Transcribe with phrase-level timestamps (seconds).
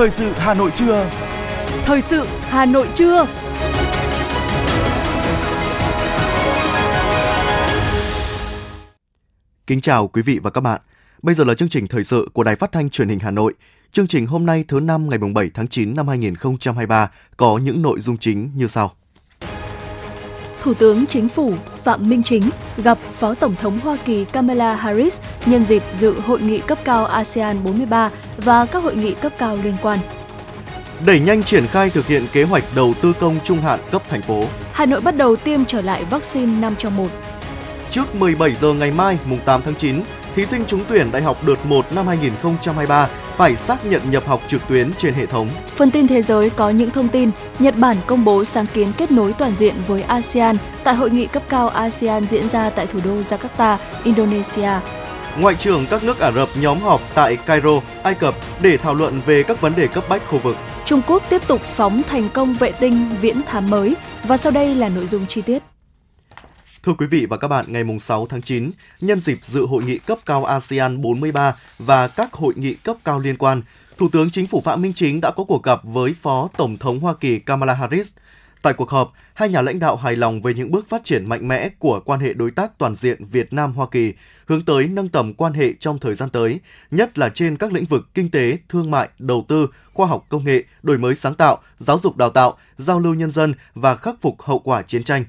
[0.00, 1.10] Thời sự Hà Nội trưa.
[1.84, 3.26] Thời sự Hà Nội trưa.
[9.66, 10.80] Kính chào quý vị và các bạn.
[11.22, 13.54] Bây giờ là chương trình thời sự của Đài Phát thanh Truyền hình Hà Nội.
[13.92, 18.00] Chương trình hôm nay thứ năm ngày 7 tháng 9 năm 2023 có những nội
[18.00, 18.94] dung chính như sau.
[20.60, 25.20] Thủ tướng Chính phủ Phạm Minh Chính gặp Phó Tổng thống Hoa Kỳ Kamala Harris
[25.46, 29.58] nhân dịp dự hội nghị cấp cao ASEAN 43 và các hội nghị cấp cao
[29.64, 29.98] liên quan.
[31.06, 34.22] Đẩy nhanh triển khai thực hiện kế hoạch đầu tư công trung hạn cấp thành
[34.22, 34.44] phố.
[34.72, 37.08] Hà Nội bắt đầu tiêm trở lại vaccine 5 trong 1.
[37.90, 40.02] Trước 17 giờ ngày mai, mùng 8 tháng 9,
[40.36, 44.40] thí sinh trúng tuyển đại học đợt 1 năm 2023 phải xác nhận nhập học
[44.48, 45.48] trực tuyến trên hệ thống.
[45.76, 49.10] Phần tin thế giới có những thông tin Nhật Bản công bố sáng kiến kết
[49.10, 52.98] nối toàn diện với ASEAN tại hội nghị cấp cao ASEAN diễn ra tại thủ
[53.04, 54.70] đô Jakarta, Indonesia.
[55.40, 59.20] Ngoại trưởng các nước Ả Rập nhóm họp tại Cairo, Ai Cập để thảo luận
[59.26, 60.56] về các vấn đề cấp bách khu vực.
[60.84, 64.74] Trung Quốc tiếp tục phóng thành công vệ tinh viễn thám mới và sau đây
[64.74, 65.69] là nội dung chi tiết.
[66.82, 69.98] Thưa quý vị và các bạn, ngày 6 tháng 9, nhân dịp dự hội nghị
[69.98, 73.62] cấp cao ASEAN 43 và các hội nghị cấp cao liên quan,
[73.98, 77.00] Thủ tướng Chính phủ Phạm Minh Chính đã có cuộc gặp với Phó Tổng thống
[77.00, 78.14] Hoa Kỳ Kamala Harris.
[78.62, 81.48] Tại cuộc họp, hai nhà lãnh đạo hài lòng về những bước phát triển mạnh
[81.48, 84.12] mẽ của quan hệ đối tác toàn diện Việt Nam-Hoa Kỳ,
[84.46, 87.84] hướng tới nâng tầm quan hệ trong thời gian tới, nhất là trên các lĩnh
[87.84, 91.58] vực kinh tế, thương mại, đầu tư, khoa học công nghệ, đổi mới sáng tạo,
[91.78, 95.24] giáo dục đào tạo, giao lưu nhân dân và khắc phục hậu quả chiến tranh.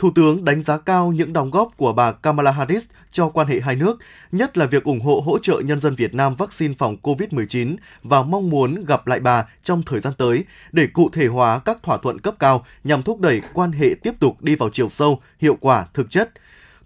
[0.00, 3.60] Thủ tướng đánh giá cao những đóng góp của bà Kamala Harris cho quan hệ
[3.60, 3.98] hai nước,
[4.32, 8.22] nhất là việc ủng hộ hỗ trợ nhân dân Việt Nam vaccine phòng COVID-19 và
[8.22, 11.96] mong muốn gặp lại bà trong thời gian tới để cụ thể hóa các thỏa
[11.96, 15.56] thuận cấp cao nhằm thúc đẩy quan hệ tiếp tục đi vào chiều sâu, hiệu
[15.60, 16.30] quả, thực chất.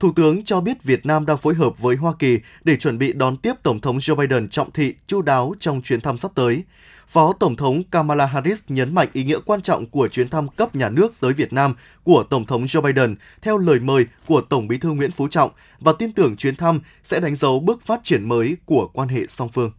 [0.04, 3.12] Thủ tướng cho biết Việt Nam đang phối hợp với Hoa Kỳ để chuẩn bị
[3.12, 6.62] đón tiếp Tổng thống Joe Biden trọng thị, chu đáo trong chuyến thăm sắp tới.
[7.08, 10.76] Phó Tổng thống Kamala Harris nhấn mạnh ý nghĩa quan trọng của chuyến thăm cấp
[10.76, 14.68] nhà nước tới Việt Nam của Tổng thống Joe Biden theo lời mời của Tổng
[14.68, 18.00] bí thư Nguyễn Phú Trọng và tin tưởng chuyến thăm sẽ đánh dấu bước phát
[18.02, 19.70] triển mới của quan hệ song phương.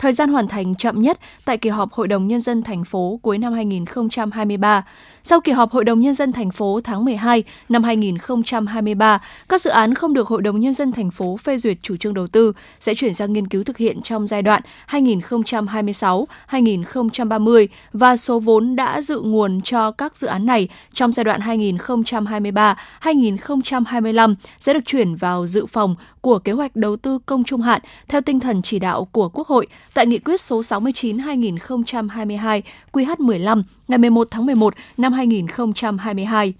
[0.00, 3.20] Thời gian hoàn thành chậm nhất tại kỳ họp Hội đồng Nhân dân thành phố
[3.22, 4.84] cuối năm 2023.
[5.22, 9.70] Sau kỳ họp Hội đồng Nhân dân thành phố tháng 12 năm 2023, các dự
[9.70, 12.52] án không được Hội đồng Nhân dân thành phố phê duyệt chủ trương đầu tư
[12.80, 19.02] sẽ chuyển sang nghiên cứu thực hiện trong giai đoạn 2026-2030 và số vốn đã
[19.02, 25.46] dự nguồn cho các dự án này trong giai đoạn 2023-2025 sẽ được chuyển vào
[25.46, 29.08] dự phòng của kế hoạch đầu tư công trung hạn theo tinh thần chỉ đạo
[29.12, 32.62] của Quốc hội tại nghị quyết số 69-2022
[32.92, 36.54] QH15 ngày 11 tháng 11 năm 2022.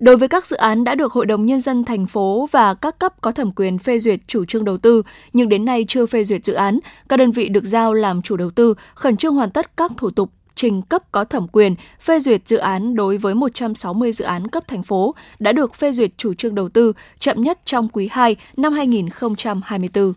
[0.00, 2.98] Đối với các dự án đã được Hội đồng Nhân dân thành phố và các
[2.98, 5.02] cấp có thẩm quyền phê duyệt chủ trương đầu tư,
[5.32, 8.36] nhưng đến nay chưa phê duyệt dự án, các đơn vị được giao làm chủ
[8.36, 12.20] đầu tư khẩn trương hoàn tất các thủ tục trình cấp có thẩm quyền phê
[12.20, 16.10] duyệt dự án đối với 160 dự án cấp thành phố đã được phê duyệt
[16.16, 20.12] chủ trương đầu tư chậm nhất trong quý 2 năm 2024.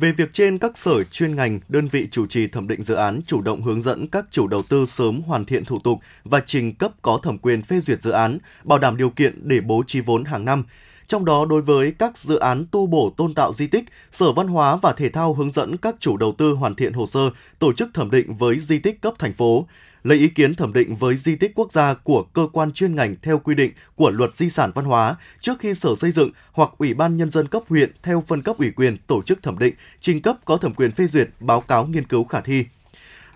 [0.00, 3.20] Về việc trên, các sở chuyên ngành, đơn vị chủ trì thẩm định dự án
[3.26, 6.74] chủ động hướng dẫn các chủ đầu tư sớm hoàn thiện thủ tục và trình
[6.74, 10.00] cấp có thẩm quyền phê duyệt dự án, bảo đảm điều kiện để bố trí
[10.00, 10.64] vốn hàng năm.
[11.06, 14.48] Trong đó, đối với các dự án tu bổ tôn tạo di tích, Sở Văn
[14.48, 17.72] hóa và Thể thao hướng dẫn các chủ đầu tư hoàn thiện hồ sơ, tổ
[17.72, 19.66] chức thẩm định với di tích cấp thành phố,
[20.06, 23.16] lấy ý kiến thẩm định với di tích quốc gia của cơ quan chuyên ngành
[23.22, 26.70] theo quy định của Luật Di sản Văn hóa trước khi Sở Xây dựng hoặc
[26.78, 29.74] Ủy ban Nhân dân cấp huyện theo phân cấp ủy quyền tổ chức thẩm định,
[30.00, 32.64] trình cấp có thẩm quyền phê duyệt báo cáo nghiên cứu khả thi.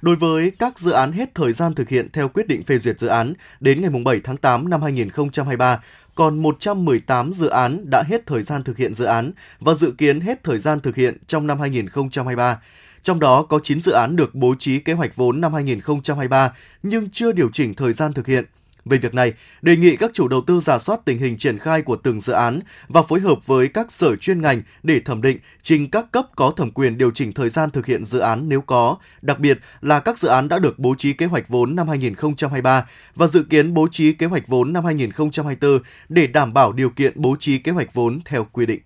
[0.02, 2.98] Đối với các dự án hết thời gian thực hiện theo quyết định phê duyệt
[2.98, 5.80] dự án đến ngày 7 tháng 8 năm 2023,
[6.14, 10.20] còn 118 dự án đã hết thời gian thực hiện dự án và dự kiến
[10.20, 12.58] hết thời gian thực hiện trong năm 2023.
[13.02, 16.52] Trong đó có 9 dự án được bố trí kế hoạch vốn năm 2023
[16.82, 18.44] nhưng chưa điều chỉnh thời gian thực hiện.
[18.84, 19.32] Về việc này,
[19.62, 22.32] đề nghị các chủ đầu tư giả soát tình hình triển khai của từng dự
[22.32, 26.26] án và phối hợp với các sở chuyên ngành để thẩm định, trình các cấp
[26.36, 29.58] có thẩm quyền điều chỉnh thời gian thực hiện dự án nếu có, đặc biệt
[29.80, 33.42] là các dự án đã được bố trí kế hoạch vốn năm 2023 và dự
[33.42, 37.58] kiến bố trí kế hoạch vốn năm 2024 để đảm bảo điều kiện bố trí
[37.58, 38.80] kế hoạch vốn theo quy định.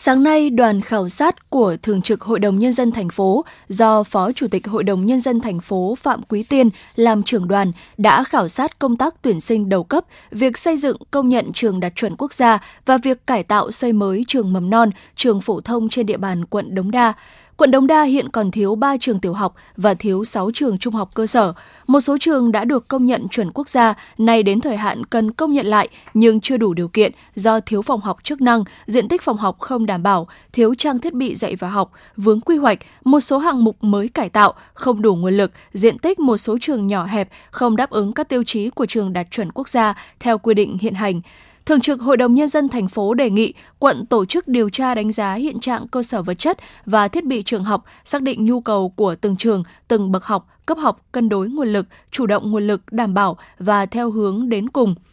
[0.00, 4.02] Sáng nay, đoàn khảo sát của Thường trực Hội đồng Nhân dân thành phố do
[4.02, 7.72] Phó Chủ tịch Hội đồng Nhân dân thành phố Phạm Quý Tiên làm trưởng đoàn
[7.96, 11.80] đã khảo sát công tác tuyển sinh đầu cấp, việc xây dựng công nhận trường
[11.80, 15.60] đạt chuẩn quốc gia và việc cải tạo xây mới trường mầm non, trường phổ
[15.60, 17.12] thông trên địa bàn quận Đống Đa.
[17.58, 20.94] Quận Đống Đa hiện còn thiếu 3 trường tiểu học và thiếu 6 trường trung
[20.94, 21.52] học cơ sở.
[21.86, 25.32] Một số trường đã được công nhận chuẩn quốc gia, nay đến thời hạn cần
[25.32, 29.08] công nhận lại nhưng chưa đủ điều kiện do thiếu phòng học chức năng, diện
[29.08, 32.56] tích phòng học không đảm bảo, thiếu trang thiết bị dạy và học, vướng quy
[32.56, 36.36] hoạch, một số hạng mục mới cải tạo, không đủ nguồn lực, diện tích một
[36.36, 39.68] số trường nhỏ hẹp, không đáp ứng các tiêu chí của trường đạt chuẩn quốc
[39.68, 41.20] gia theo quy định hiện hành.
[41.68, 44.94] Thường trực Hội đồng Nhân dân thành phố đề nghị quận tổ chức điều tra
[44.94, 48.44] đánh giá hiện trạng cơ sở vật chất và thiết bị trường học, xác định
[48.44, 52.26] nhu cầu của từng trường, từng bậc học, cấp học, cân đối nguồn lực, chủ
[52.26, 54.94] động nguồn lực đảm bảo và theo hướng đến cùng–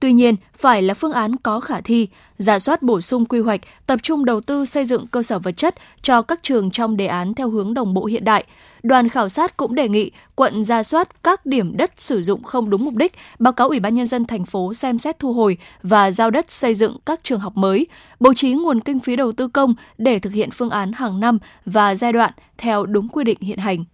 [0.00, 2.08] Tuy nhiên, phải là phương án có khả thi,
[2.38, 5.56] giả soát bổ sung quy hoạch, tập trung đầu tư xây dựng cơ sở vật
[5.56, 8.44] chất cho các trường trong đề án theo hướng đồng bộ hiện đại.
[8.82, 12.70] Đoàn khảo sát cũng đề nghị quận ra soát các điểm đất sử dụng không
[12.70, 15.58] đúng mục đích, báo cáo Ủy ban nhân dân thành phố xem xét thu hồi
[15.82, 17.86] và giao đất xây dựng các trường học mới,
[18.20, 21.38] bố trí nguồn kinh phí đầu tư công để thực hiện phương án hàng năm
[21.66, 23.84] và giai đoạn theo đúng quy định hiện hành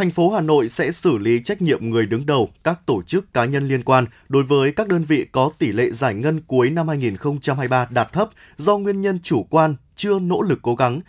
[0.00, 3.34] thành phố Hà Nội sẽ xử lý trách nhiệm người đứng đầu các tổ chức
[3.34, 6.70] cá nhân liên quan đối với các đơn vị có tỷ lệ giải ngân cuối
[6.70, 11.00] năm 2023 đạt thấp do nguyên nhân chủ quan, chưa nỗ lực cố gắng.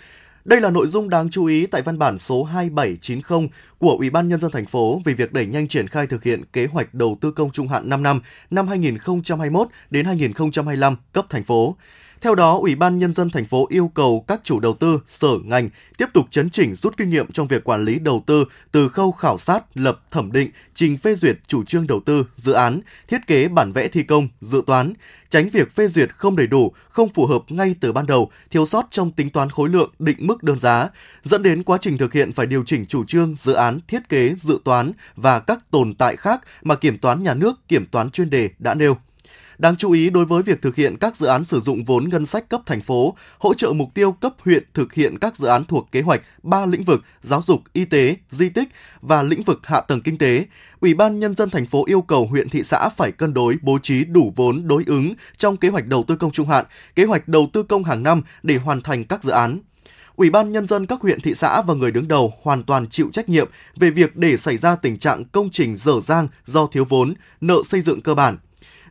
[0.45, 4.27] Đây là nội dung đáng chú ý tại văn bản số 2790 của Ủy ban
[4.27, 7.17] nhân dân thành phố về việc đẩy nhanh triển khai thực hiện kế hoạch đầu
[7.21, 11.75] tư công trung hạn 5 năm năm 2021 đến 2025 cấp thành phố.
[12.21, 15.37] Theo đó, Ủy ban Nhân dân thành phố yêu cầu các chủ đầu tư, sở
[15.43, 18.89] ngành tiếp tục chấn chỉnh rút kinh nghiệm trong việc quản lý đầu tư từ
[18.89, 22.81] khâu khảo sát, lập, thẩm định, trình phê duyệt chủ trương đầu tư, dự án,
[23.07, 24.93] thiết kế bản vẽ thi công, dự toán,
[25.29, 28.65] tránh việc phê duyệt không đầy đủ, không phù hợp ngay từ ban đầu, thiếu
[28.65, 30.89] sót trong tính toán khối lượng, định mức đơn giá,
[31.23, 34.35] dẫn đến quá trình thực hiện phải điều chỉnh chủ trương, dự án, thiết kế,
[34.39, 38.29] dự toán và các tồn tại khác mà kiểm toán nhà nước, kiểm toán chuyên
[38.29, 38.97] đề đã nêu.
[39.61, 42.25] Đáng chú ý đối với việc thực hiện các dự án sử dụng vốn ngân
[42.25, 45.65] sách cấp thành phố, hỗ trợ mục tiêu cấp huyện thực hiện các dự án
[45.65, 48.69] thuộc kế hoạch ba lĩnh vực giáo dục, y tế, di tích
[49.01, 50.45] và lĩnh vực hạ tầng kinh tế.
[50.79, 53.79] Ủy ban nhân dân thành phố yêu cầu huyện thị xã phải cân đối bố
[53.83, 56.65] trí đủ vốn đối ứng trong kế hoạch đầu tư công trung hạn,
[56.95, 59.59] kế hoạch đầu tư công hàng năm để hoàn thành các dự án.
[60.15, 63.09] Ủy ban nhân dân các huyện thị xã và người đứng đầu hoàn toàn chịu
[63.13, 66.85] trách nhiệm về việc để xảy ra tình trạng công trình dở dang do thiếu
[66.89, 68.37] vốn, nợ xây dựng cơ bản,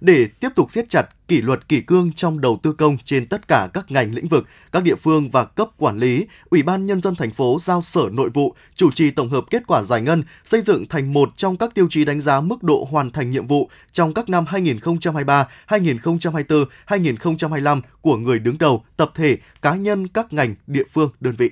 [0.01, 3.49] để tiếp tục siết chặt kỷ luật kỷ cương trong đầu tư công trên tất
[3.49, 7.01] cả các ngành lĩnh vực, các địa phương và cấp quản lý, Ủy ban nhân
[7.01, 10.25] dân thành phố giao Sở Nội vụ chủ trì tổng hợp kết quả giải ngân,
[10.45, 13.47] xây dựng thành một trong các tiêu chí đánh giá mức độ hoàn thành nhiệm
[13.47, 20.09] vụ trong các năm 2023, 2024, 2025 của người đứng đầu, tập thể, cá nhân
[20.09, 21.51] các ngành, địa phương, đơn vị.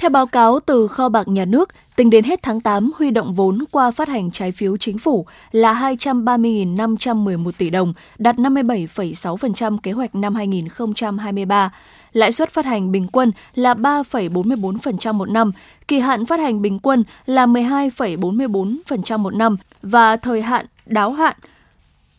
[0.00, 3.34] Theo báo cáo từ kho bạc nhà nước, tính đến hết tháng 8, huy động
[3.34, 9.92] vốn qua phát hành trái phiếu chính phủ là 230.511 tỷ đồng, đạt 57,6% kế
[9.92, 11.72] hoạch năm 2023.
[12.12, 15.52] Lãi suất phát hành bình quân là 3,44% một năm,
[15.88, 21.36] kỳ hạn phát hành bình quân là 12,44% một năm và thời hạn đáo hạn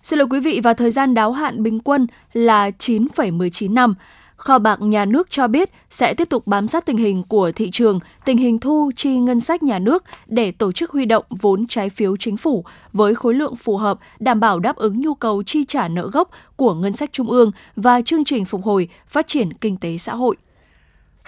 [0.04, 3.96] Xin lỗi quý vị và thời gian đáo hạn bình quân là 9,19 năm.
[4.42, 7.70] Kho bạc nhà nước cho biết sẽ tiếp tục bám sát tình hình của thị
[7.72, 11.68] trường, tình hình thu chi ngân sách nhà nước để tổ chức huy động vốn
[11.68, 15.44] trái phiếu chính phủ với khối lượng phù hợp, đảm bảo đáp ứng nhu cầu
[15.44, 19.28] chi trả nợ gốc của ngân sách trung ương và chương trình phục hồi phát
[19.28, 20.36] triển kinh tế xã hội.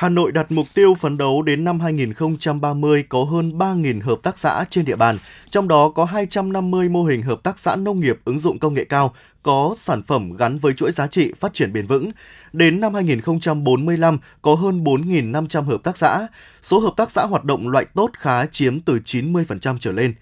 [0.03, 4.39] Hà Nội đặt mục tiêu phấn đấu đến năm 2030 có hơn 3.000 hợp tác
[4.39, 5.17] xã trên địa bàn,
[5.49, 8.83] trong đó có 250 mô hình hợp tác xã nông nghiệp ứng dụng công nghệ
[8.83, 12.11] cao, có sản phẩm gắn với chuỗi giá trị phát triển bền vững.
[12.53, 16.27] Đến năm 2045 có hơn 4.500 hợp tác xã.
[16.61, 20.13] Số hợp tác xã hoạt động loại tốt khá chiếm từ 90% trở lên.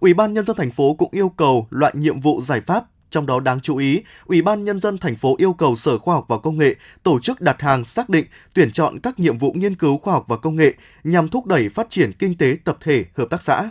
[0.00, 3.26] Ủy ban nhân dân thành phố cũng yêu cầu loại nhiệm vụ giải pháp trong
[3.26, 6.24] đó đáng chú ý, Ủy ban Nhân dân thành phố yêu cầu Sở Khoa học
[6.28, 9.74] và Công nghệ tổ chức đặt hàng xác định, tuyển chọn các nhiệm vụ nghiên
[9.74, 13.04] cứu khoa học và công nghệ nhằm thúc đẩy phát triển kinh tế tập thể,
[13.16, 13.70] hợp tác xã.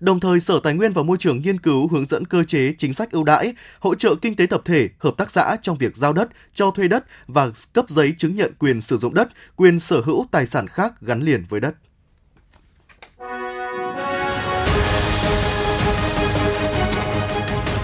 [0.00, 2.92] Đồng thời, Sở Tài nguyên và Môi trường nghiên cứu hướng dẫn cơ chế chính
[2.92, 6.12] sách ưu đãi, hỗ trợ kinh tế tập thể, hợp tác xã trong việc giao
[6.12, 10.00] đất, cho thuê đất và cấp giấy chứng nhận quyền sử dụng đất, quyền sở
[10.00, 11.74] hữu tài sản khác gắn liền với đất.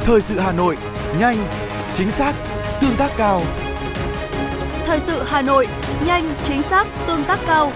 [0.07, 0.77] Thời sự Hà Nội,
[1.19, 1.37] nhanh,
[1.95, 2.35] chính xác,
[2.81, 3.43] tương tác cao.
[4.87, 5.67] Thời sự Hà Nội,
[6.07, 7.73] nhanh, chính xác, tương tác cao.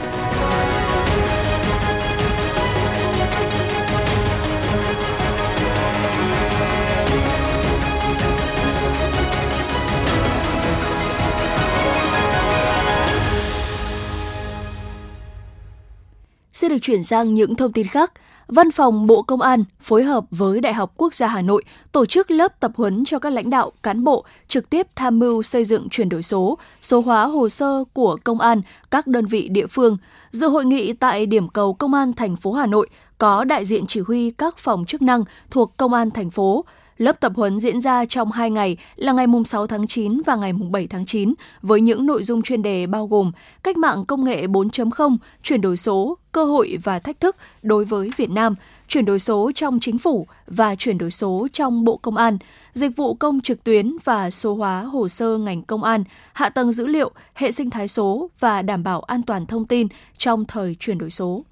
[16.52, 18.12] Xin được chuyển sang những thông tin khác.
[18.48, 22.06] Văn phòng Bộ Công an phối hợp với Đại học Quốc gia Hà Nội tổ
[22.06, 25.64] chức lớp tập huấn cho các lãnh đạo, cán bộ trực tiếp tham mưu xây
[25.64, 29.66] dựng chuyển đổi số, số hóa hồ sơ của công an các đơn vị địa
[29.66, 29.96] phương.
[30.30, 32.88] Dự hội nghị tại điểm cầu Công an thành phố Hà Nội
[33.18, 36.64] có đại diện chỉ huy các phòng chức năng thuộc Công an thành phố,
[36.98, 40.52] Lớp tập huấn diễn ra trong 2 ngày là ngày 6 tháng 9 và ngày
[40.52, 44.46] 7 tháng 9 với những nội dung chuyên đề bao gồm cách mạng công nghệ
[44.46, 48.54] 4.0, chuyển đổi số, cơ hội và thách thức đối với Việt Nam,
[48.88, 52.38] chuyển đổi số trong chính phủ và chuyển đổi số trong Bộ Công an,
[52.72, 56.72] dịch vụ công trực tuyến và số hóa hồ sơ ngành công an, hạ tầng
[56.72, 59.86] dữ liệu, hệ sinh thái số và đảm bảo an toàn thông tin
[60.18, 61.44] trong thời chuyển đổi số.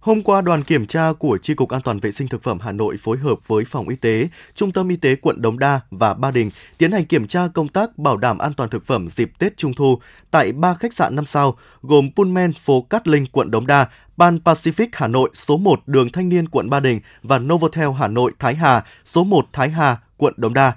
[0.00, 2.72] Hôm qua, đoàn kiểm tra của Tri Cục An toàn Vệ sinh Thực phẩm Hà
[2.72, 6.14] Nội phối hợp với Phòng Y tế, Trung tâm Y tế quận Đống Đa và
[6.14, 9.30] Ba Đình tiến hành kiểm tra công tác bảo đảm an toàn thực phẩm dịp
[9.38, 9.98] Tết Trung Thu
[10.30, 13.86] tại ba khách sạn 5 sao gồm Pullman phố Cát Linh, quận Đống Đa,
[14.18, 18.08] Pan Pacific Hà Nội, số 1 đường Thanh Niên, quận Ba Đình và Novotel Hà
[18.08, 20.72] Nội, Thái Hà, số 1 Thái Hà, quận Đống Đa.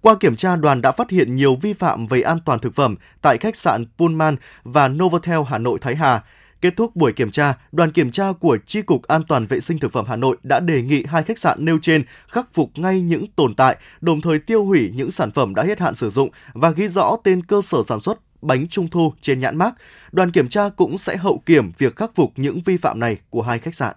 [0.00, 2.96] Qua kiểm tra, đoàn đã phát hiện nhiều vi phạm về an toàn thực phẩm
[3.22, 6.22] tại khách sạn Pullman và Novotel Hà Nội Thái Hà.
[6.60, 9.78] Kết thúc buổi kiểm tra, đoàn kiểm tra của Tri Cục An toàn Vệ sinh
[9.78, 13.00] Thực phẩm Hà Nội đã đề nghị hai khách sạn nêu trên khắc phục ngay
[13.00, 16.30] những tồn tại, đồng thời tiêu hủy những sản phẩm đã hết hạn sử dụng
[16.52, 19.74] và ghi rõ tên cơ sở sản xuất bánh trung thu trên nhãn mác.
[20.12, 23.42] Đoàn kiểm tra cũng sẽ hậu kiểm việc khắc phục những vi phạm này của
[23.42, 23.94] hai khách sạn.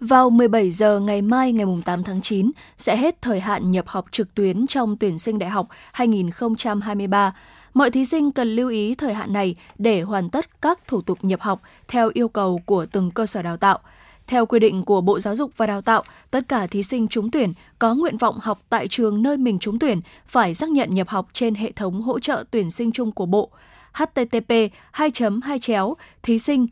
[0.00, 4.04] Vào 17 giờ ngày mai ngày 8 tháng 9 sẽ hết thời hạn nhập học
[4.12, 7.34] trực tuyến trong tuyển sinh đại học 2023.
[7.76, 11.18] Mọi thí sinh cần lưu ý thời hạn này để hoàn tất các thủ tục
[11.22, 13.78] nhập học theo yêu cầu của từng cơ sở đào tạo.
[14.26, 17.30] Theo quy định của Bộ Giáo dục và Đào tạo, tất cả thí sinh trúng
[17.30, 21.08] tuyển có nguyện vọng học tại trường nơi mình trúng tuyển phải xác nhận nhập
[21.08, 23.50] học trên hệ thống hỗ trợ tuyển sinh chung của Bộ.
[23.92, 24.52] Http
[24.92, 25.10] 2
[25.42, 26.66] 2 chéo thí sinh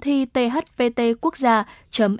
[0.00, 1.64] thi thpt quốc gia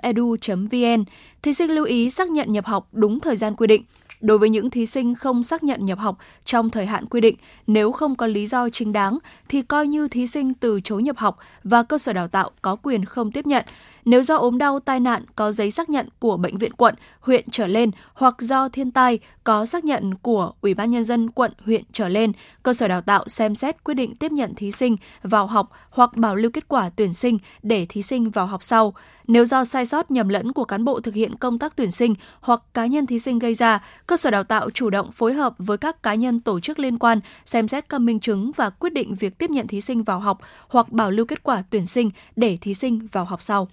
[0.03, 1.05] edu vn
[1.43, 3.83] thí sinh lưu ý xác nhận nhập học đúng thời gian quy định.
[4.23, 7.37] Đối với những thí sinh không xác nhận nhập học trong thời hạn quy định,
[7.67, 11.17] nếu không có lý do chính đáng thì coi như thí sinh từ chối nhập
[11.19, 13.65] học và cơ sở đào tạo có quyền không tiếp nhận.
[14.05, 17.45] Nếu do ốm đau tai nạn có giấy xác nhận của bệnh viện quận, huyện
[17.51, 21.53] trở lên hoặc do thiên tai có xác nhận của Ủy ban nhân dân quận,
[21.65, 22.33] huyện trở lên,
[22.63, 26.17] cơ sở đào tạo xem xét quyết định tiếp nhận thí sinh vào học hoặc
[26.17, 28.95] bảo lưu kết quả tuyển sinh để thí sinh vào học sau.
[29.27, 32.15] Nếu do sai sót nhầm lẫn của cán bộ thực hiện công tác tuyển sinh
[32.41, 35.55] hoặc cá nhân thí sinh gây ra, cơ sở đào tạo chủ động phối hợp
[35.59, 38.93] với các cá nhân tổ chức liên quan xem xét các minh chứng và quyết
[38.93, 42.11] định việc tiếp nhận thí sinh vào học hoặc bảo lưu kết quả tuyển sinh
[42.37, 43.69] để thí sinh vào học sau.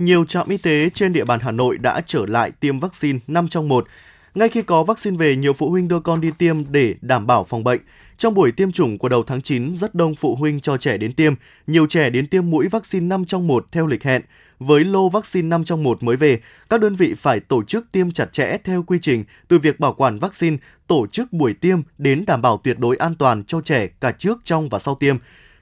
[0.00, 3.48] Nhiều trạm y tế trên địa bàn Hà Nội đã trở lại tiêm vaccine 5
[3.48, 3.86] trong 1.
[4.34, 7.44] Ngay khi có vaccine về, nhiều phụ huynh đưa con đi tiêm để đảm bảo
[7.44, 7.80] phòng bệnh.
[8.16, 11.12] Trong buổi tiêm chủng của đầu tháng 9, rất đông phụ huynh cho trẻ đến
[11.12, 11.34] tiêm.
[11.66, 14.22] Nhiều trẻ đến tiêm mũi vaccine 5 trong 1 theo lịch hẹn.
[14.58, 16.40] Với lô vaccine 5 trong 1 mới về,
[16.70, 19.94] các đơn vị phải tổ chức tiêm chặt chẽ theo quy trình từ việc bảo
[19.94, 23.86] quản vaccine, tổ chức buổi tiêm đến đảm bảo tuyệt đối an toàn cho trẻ
[23.86, 25.16] cả trước, trong và sau tiêm.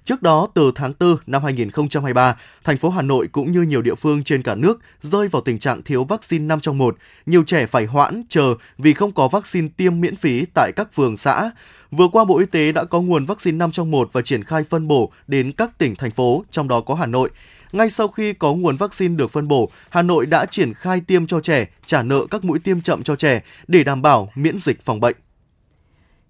[0.09, 3.95] Trước đó, từ tháng 4 năm 2023, thành phố Hà Nội cũng như nhiều địa
[3.95, 6.97] phương trên cả nước rơi vào tình trạng thiếu vaccine 5 trong 1.
[7.27, 11.17] Nhiều trẻ phải hoãn, chờ vì không có vaccine tiêm miễn phí tại các phường
[11.17, 11.51] xã.
[11.91, 14.65] Vừa qua, Bộ Y tế đã có nguồn vaccine 5 trong 1 và triển khai
[14.65, 17.31] phân bổ đến các tỉnh, thành phố, trong đó có Hà Nội.
[17.73, 21.27] Ngay sau khi có nguồn vaccine được phân bổ, Hà Nội đã triển khai tiêm
[21.27, 24.85] cho trẻ, trả nợ các mũi tiêm chậm cho trẻ để đảm bảo miễn dịch
[24.85, 25.17] phòng bệnh.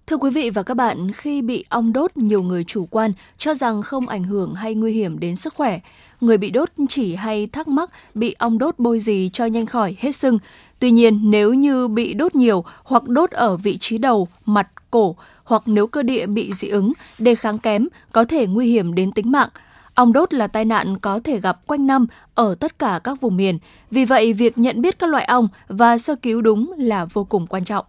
[0.09, 3.53] Thưa quý vị và các bạn, khi bị ong đốt, nhiều người chủ quan cho
[3.53, 5.79] rằng không ảnh hưởng hay nguy hiểm đến sức khỏe.
[6.21, 9.95] Người bị đốt chỉ hay thắc mắc bị ong đốt bôi gì cho nhanh khỏi
[9.99, 10.39] hết sưng.
[10.79, 15.15] Tuy nhiên, nếu như bị đốt nhiều hoặc đốt ở vị trí đầu, mặt, cổ
[15.43, 19.11] hoặc nếu cơ địa bị dị ứng, đề kháng kém, có thể nguy hiểm đến
[19.11, 19.49] tính mạng.
[19.93, 23.37] Ong đốt là tai nạn có thể gặp quanh năm ở tất cả các vùng
[23.37, 23.57] miền.
[23.91, 27.47] Vì vậy, việc nhận biết các loại ong và sơ cứu đúng là vô cùng
[27.47, 27.85] quan trọng.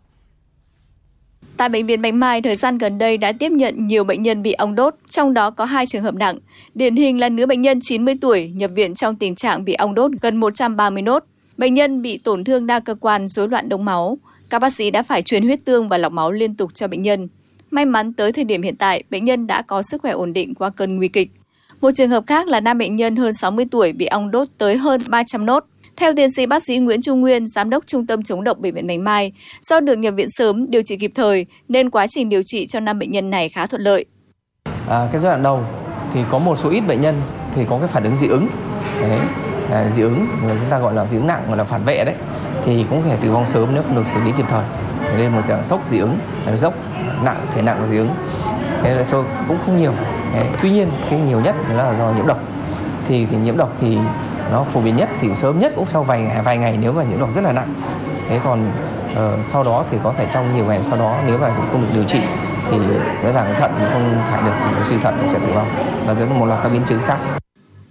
[1.61, 4.43] Tại Bệnh viện Bạch Mai, thời gian gần đây đã tiếp nhận nhiều bệnh nhân
[4.43, 6.39] bị ong đốt, trong đó có hai trường hợp nặng.
[6.75, 9.95] Điển hình là nữ bệnh nhân 90 tuổi nhập viện trong tình trạng bị ong
[9.95, 11.25] đốt gần 130 nốt.
[11.57, 14.19] Bệnh nhân bị tổn thương đa cơ quan, rối loạn đông máu.
[14.51, 17.03] Các bác sĩ đã phải truyền huyết tương và lọc máu liên tục cho bệnh
[17.03, 17.29] nhân.
[17.71, 20.55] May mắn tới thời điểm hiện tại, bệnh nhân đã có sức khỏe ổn định
[20.55, 21.31] qua cơn nguy kịch.
[21.81, 24.77] Một trường hợp khác là nam bệnh nhân hơn 60 tuổi bị ong đốt tới
[24.77, 25.65] hơn 300 nốt.
[26.01, 28.75] Theo tiến sĩ bác sĩ Nguyễn Trung Nguyên, giám đốc Trung tâm chống độc bệnh
[28.75, 32.29] viện Bạch Mai, do được nhập viện sớm, điều trị kịp thời nên quá trình
[32.29, 34.05] điều trị cho năm bệnh nhân này khá thuận lợi.
[34.89, 35.65] À, cái giai đoạn đầu
[36.15, 37.15] thì có một số ít bệnh nhân
[37.55, 38.49] thì có cái phản ứng dị ứng.
[39.01, 39.19] Đấy,
[39.71, 42.05] à, dị ứng người chúng ta gọi là dị ứng nặng gọi là phản vệ
[42.05, 42.15] đấy
[42.65, 44.65] thì cũng có thể tử vong sớm nếu không được xử lý kịp thời.
[45.19, 46.19] nên một dạng sốc dị ứng,
[46.57, 46.75] dốc
[47.25, 48.11] nặng thể nặng dị ứng.
[48.83, 49.93] Thế là số cũng không nhiều.
[50.35, 52.41] Đấy, tuy nhiên cái nhiều nhất là do nhiễm độc.
[53.09, 53.97] Thì, thì nhiễm độc thì
[54.51, 57.21] nó phổ biến nhất thì sớm nhất cũng sau vài vài ngày nếu mà nhiễm
[57.21, 57.75] độc rất là nặng
[58.29, 58.73] thế còn
[59.13, 61.89] uh, sau đó thì có thể trong nhiều ngày sau đó nếu mà không được
[61.95, 62.21] điều trị
[62.71, 62.79] thì
[63.23, 65.69] rõ ràng thận không thải được suy thận sẽ tử vong
[66.07, 67.19] và dẫn một loạt các biến chứng khác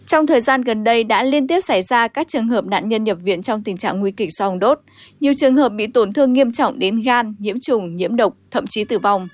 [0.09, 3.03] trong thời gian gần đây đã liên tiếp xảy ra các trường hợp nạn nhân
[3.03, 4.79] nhập viện trong tình trạng nguy kịch do ong đốt.
[5.19, 8.67] Nhiều trường hợp bị tổn thương nghiêm trọng đến gan, nhiễm trùng, nhiễm độc, thậm
[8.67, 9.27] chí tử vong.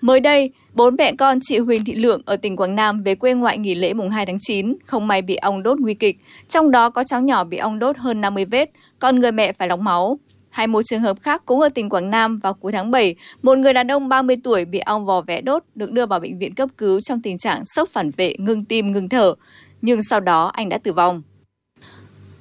[0.00, 3.34] Mới đây, bốn mẹ con chị Huỳnh Thị Lượng ở tỉnh Quảng Nam về quê
[3.34, 6.16] ngoại nghỉ lễ mùng 2 tháng 9, không may bị ong đốt nguy kịch,
[6.48, 9.68] trong đó có cháu nhỏ bị ong đốt hơn 50 vết, còn người mẹ phải
[9.68, 10.18] lọc máu.
[10.50, 13.58] Hai một trường hợp khác cũng ở tỉnh Quảng Nam vào cuối tháng 7, một
[13.58, 16.54] người đàn ông 30 tuổi bị ong vò vẽ đốt được đưa vào bệnh viện
[16.54, 19.34] cấp cứu trong tình trạng sốc phản vệ, ngưng tim, ngưng thở,
[19.82, 21.22] nhưng sau đó anh đã tử vong.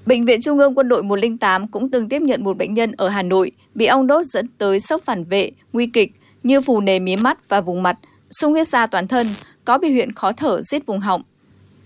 [0.05, 3.09] Bệnh viện Trung ương Quân đội 108 cũng từng tiếp nhận một bệnh nhân ở
[3.09, 6.11] Hà Nội bị ong đốt dẫn tới sốc phản vệ, nguy kịch
[6.43, 7.97] như phù nề mí mắt và vùng mặt,
[8.31, 9.27] sung huyết da toàn thân,
[9.65, 11.21] có biểu hiện khó thở rít vùng họng.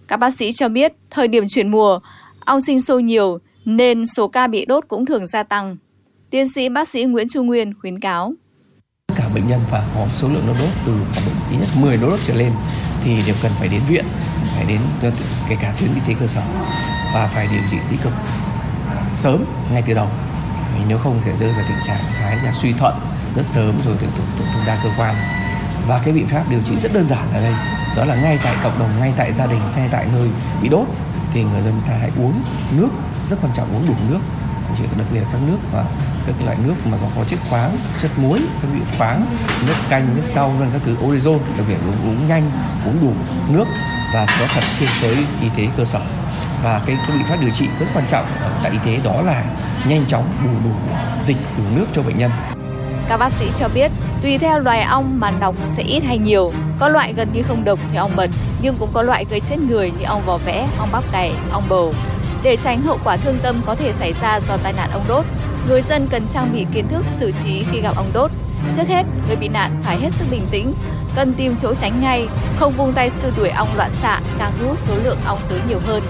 [0.07, 1.99] Các bác sĩ cho biết, thời điểm chuyển mùa,
[2.45, 5.77] ong sinh sôi nhiều nên số ca bị đốt cũng thường gia tăng.
[6.29, 8.33] Tiến sĩ bác sĩ Nguyễn Trung Nguyên khuyến cáo.
[9.15, 10.93] Cả bệnh nhân và có số lượng đốt từ
[11.51, 12.53] ít nhất 10 đốt trở lên
[13.03, 14.05] thì đều cần phải đến viện,
[14.55, 14.79] phải đến
[15.49, 16.41] kể cả tuyến y tế cơ sở
[17.13, 18.13] và phải điều trị tích cực
[18.87, 20.07] à, sớm ngay từ đầu.
[20.87, 22.93] Nếu không sẽ rơi vào tình trạng thái là suy thận
[23.35, 25.15] rất sớm rồi tổn thương đa cơ quan
[25.87, 27.53] và cái biện pháp điều trị rất đơn giản ở đây
[27.97, 30.29] đó là ngay tại cộng đồng ngay tại gia đình ngay tại nơi
[30.61, 30.87] bị đốt
[31.33, 32.89] thì người dân ta hãy uống nước
[33.29, 34.19] rất quan trọng uống đủ nước
[34.97, 35.85] đặc biệt là các nước và
[36.27, 39.25] các loại nước mà có, có chất khoáng chất muối các vị khoáng
[39.67, 42.51] nước canh nước rau vân các thứ orezon đặc biệt uống, uống nhanh
[42.85, 43.13] uống đủ
[43.53, 43.65] nước
[44.13, 45.99] và có thật xuyên tới y tế cơ sở.
[46.63, 49.21] Và cái, cái biện pháp điều trị rất quan trọng ở tại y tế đó
[49.21, 49.43] là
[49.87, 50.75] nhanh chóng bù đủ
[51.21, 52.31] dịch đủ nước cho bệnh nhân.
[53.09, 56.53] Các bác sĩ cho biết, tùy theo loài ong mà độc sẽ ít hay nhiều.
[56.79, 58.29] Có loại gần như không độc như ong mật,
[58.61, 61.63] nhưng cũng có loại gây chết người như ong vò vẽ, ong bắp cày, ong
[61.69, 61.93] bầu.
[62.43, 65.25] Để tránh hậu quả thương tâm có thể xảy ra do tai nạn ong đốt,
[65.67, 68.31] người dân cần trang bị kiến thức xử trí khi gặp ong đốt.
[68.75, 70.73] Trước hết, người bị nạn phải hết sức bình tĩnh,
[71.15, 74.67] cần tìm chỗ tránh ngay, không vung tay xua đuổi ong loạn xạ, càng thu
[74.67, 76.03] hút số lượng ong tới nhiều hơn.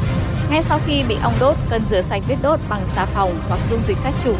[0.49, 3.59] Ngay sau khi bị ong đốt, cần rửa sạch vết đốt bằng xà phòng hoặc
[3.69, 4.37] dung dịch sát trùng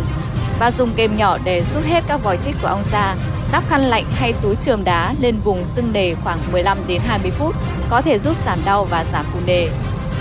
[0.60, 3.16] và dùng kềm nhỏ để rút hết các vòi chích của ong ra.
[3.52, 7.32] Đắp khăn lạnh hay túi trường đá lên vùng sưng nề khoảng 15 đến 20
[7.32, 7.56] phút
[7.90, 9.68] có thể giúp giảm đau và giảm phù nề.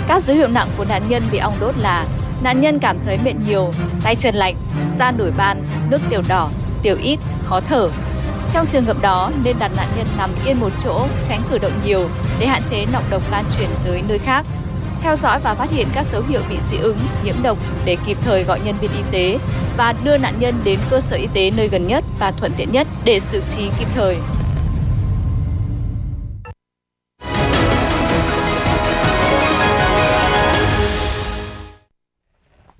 [0.07, 2.05] Các dấu hiệu nặng của nạn nhân bị ong đốt là
[2.43, 4.55] nạn nhân cảm thấy mệt nhiều, tay chân lạnh,
[4.99, 6.49] da nổi ban, nước tiểu đỏ,
[6.81, 7.89] tiểu ít, khó thở.
[8.53, 11.73] Trong trường hợp đó nên đặt nạn nhân nằm yên một chỗ, tránh cử động
[11.85, 14.45] nhiều để hạn chế nọc độc lan truyền tới nơi khác
[15.01, 18.17] theo dõi và phát hiện các dấu hiệu bị dị ứng, nhiễm độc để kịp
[18.21, 19.37] thời gọi nhân viên y tế
[19.77, 22.71] và đưa nạn nhân đến cơ sở y tế nơi gần nhất và thuận tiện
[22.71, 24.17] nhất để xử trí kịp thời.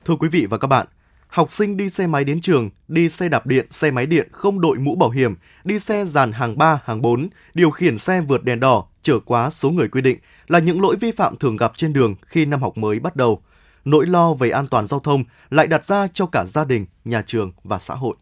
[0.05, 0.87] Thưa quý vị và các bạn,
[1.27, 4.61] học sinh đi xe máy đến trường, đi xe đạp điện, xe máy điện không
[4.61, 8.43] đội mũ bảo hiểm, đi xe dàn hàng 3, hàng 4, điều khiển xe vượt
[8.43, 11.71] đèn đỏ, trở quá số người quy định là những lỗi vi phạm thường gặp
[11.75, 13.41] trên đường khi năm học mới bắt đầu.
[13.85, 17.23] Nỗi lo về an toàn giao thông lại đặt ra cho cả gia đình, nhà
[17.25, 18.15] trường và xã hội.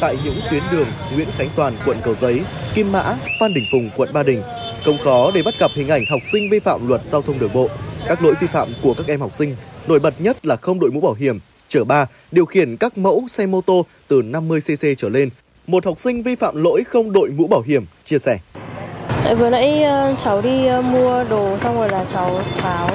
[0.00, 2.44] Tại những tuyến đường Nguyễn Khánh Toàn, quận Cầu Giấy,
[2.74, 4.42] Kim Mã, Phan Đình Phùng, quận Ba Đình,
[4.84, 7.52] không khó để bắt gặp hình ảnh học sinh vi phạm luật giao thông đường
[7.54, 7.68] bộ.
[8.06, 9.56] Các lỗi vi phạm của các em học sinh
[9.88, 13.26] nổi bật nhất là không đội mũ bảo hiểm, chở ba, điều khiển các mẫu
[13.30, 15.30] xe mô tô từ 50cc trở lên
[15.66, 18.38] một học sinh vi phạm lỗi không đội mũ bảo hiểm chia sẻ.
[19.38, 22.90] Vừa nãy ờ, cháu đi ờ, mua đồ xong rồi là cháu tháo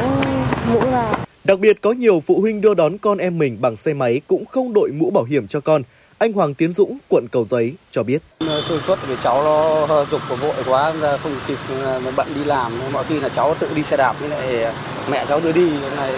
[0.74, 1.08] mũ ra.
[1.44, 4.46] Đặc biệt có nhiều phụ huynh đưa đón con em mình bằng xe máy cũng
[4.46, 5.82] không đội mũ bảo hiểm cho con.
[6.18, 8.22] Anh Hoàng Tiến Dũng, quận Cầu Giấy cho biết.
[8.40, 12.44] Sơ suất vì cháu nó dục của vội quá, ra không kịp mà bận đi
[12.44, 12.72] làm.
[12.92, 14.74] Mọi khi là cháu tự đi xe đạp với lại
[15.12, 16.12] mẹ cháu đưa đi, này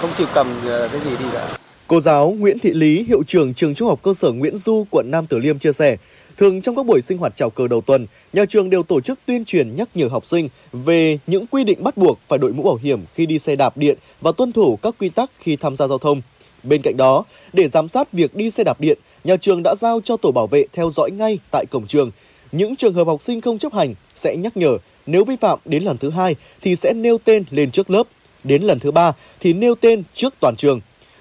[0.00, 1.48] không kịp cầm cái gì đi cả.
[1.90, 5.10] Cô giáo Nguyễn Thị Lý, hiệu trưởng trường Trung học cơ sở Nguyễn Du, quận
[5.10, 5.96] Nam Từ Liêm chia sẻ,
[6.38, 9.18] thường trong các buổi sinh hoạt chào cờ đầu tuần, nhà trường đều tổ chức
[9.26, 12.62] tuyên truyền nhắc nhở học sinh về những quy định bắt buộc phải đội mũ
[12.62, 15.76] bảo hiểm khi đi xe đạp điện và tuân thủ các quy tắc khi tham
[15.76, 16.22] gia giao thông.
[16.62, 20.00] Bên cạnh đó, để giám sát việc đi xe đạp điện, nhà trường đã giao
[20.04, 22.10] cho tổ bảo vệ theo dõi ngay tại cổng trường.
[22.52, 25.82] Những trường hợp học sinh không chấp hành sẽ nhắc nhở, nếu vi phạm đến
[25.82, 28.06] lần thứ hai thì sẽ nêu tên lên trước lớp
[28.44, 30.80] Đến lần thứ ba thì nêu tên trước toàn trường,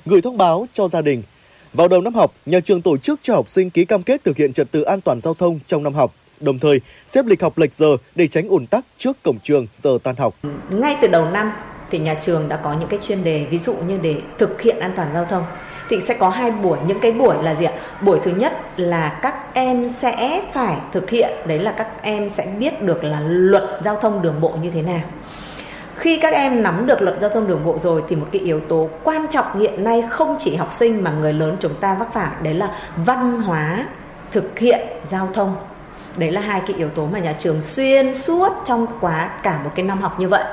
[0.10, 1.24] gửi thông báo cho gia đình.
[1.74, 4.38] Vào đầu năm học, nhà trường tổ chức cho học sinh ký cam kết thực
[4.38, 7.58] hiện trật tự an toàn giao thông trong năm học, đồng thời xếp lịch học
[7.58, 10.36] lệch giờ để tránh ùn tắc trước cổng trường giờ tan học.
[10.69, 11.52] Ngay từ đầu năm
[11.91, 14.80] thì nhà trường đã có những cái chuyên đề ví dụ như để thực hiện
[14.80, 15.43] an toàn giao thông
[15.89, 19.19] thì sẽ có hai buổi những cái buổi là gì ạ buổi thứ nhất là
[19.22, 23.63] các em sẽ phải thực hiện đấy là các em sẽ biết được là luật
[23.86, 25.02] giao thông đường bộ như thế nào
[26.00, 28.60] khi các em nắm được luật giao thông đường bộ rồi thì một cái yếu
[28.60, 32.14] tố quan trọng hiện nay không chỉ học sinh mà người lớn chúng ta vấp
[32.14, 33.86] phải đấy là văn hóa
[34.32, 35.56] thực hiện giao thông.
[36.18, 39.72] Đấy là hai cái yếu tố mà nhà trường xuyên suốt trong quá cả một
[39.76, 40.44] cái năm học như vậy.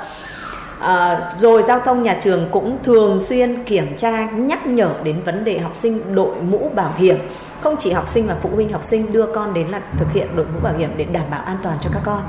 [0.79, 5.45] À, rồi giao thông nhà trường cũng thường xuyên kiểm tra nhắc nhở đến vấn
[5.45, 7.17] đề học sinh đội mũ bảo hiểm.
[7.61, 10.27] Không chỉ học sinh mà phụ huynh học sinh đưa con đến là thực hiện
[10.35, 12.21] đội mũ bảo hiểm để đảm bảo an toàn cho các con.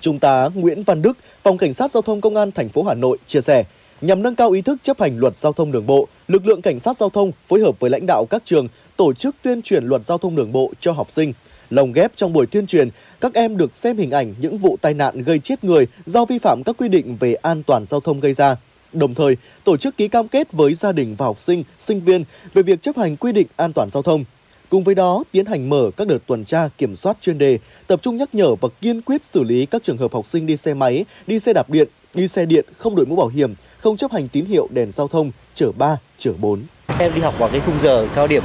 [0.00, 2.94] Trung tá Nguyễn Văn Đức, Phòng Cảnh sát Giao thông Công an thành phố Hà
[2.94, 3.64] Nội chia sẻ,
[4.00, 6.80] nhằm nâng cao ý thức chấp hành luật giao thông đường bộ, lực lượng cảnh
[6.80, 10.04] sát giao thông phối hợp với lãnh đạo các trường tổ chức tuyên truyền luật
[10.04, 11.32] giao thông đường bộ cho học sinh.
[11.70, 12.88] Lồng ghép trong buổi tuyên truyền,
[13.20, 16.38] các em được xem hình ảnh những vụ tai nạn gây chết người do vi
[16.38, 18.56] phạm các quy định về an toàn giao thông gây ra.
[18.92, 22.24] Đồng thời, tổ chức ký cam kết với gia đình và học sinh, sinh viên
[22.54, 24.24] về việc chấp hành quy định an toàn giao thông.
[24.70, 28.00] Cùng với đó, tiến hành mở các đợt tuần tra kiểm soát chuyên đề, tập
[28.02, 30.74] trung nhắc nhở và kiên quyết xử lý các trường hợp học sinh đi xe
[30.74, 34.12] máy, đi xe đạp điện, đi xe điện không đội mũ bảo hiểm, không chấp
[34.12, 36.62] hành tín hiệu đèn giao thông, chở 3, chở 4.
[36.98, 38.42] Em đi học vào cái khung giờ cao điểm